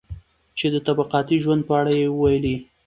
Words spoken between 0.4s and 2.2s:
چې د طبقاتي ژوند په اړه يې